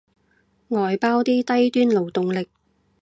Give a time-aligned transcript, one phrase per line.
[0.69, 2.49] 外包啲低端勞動力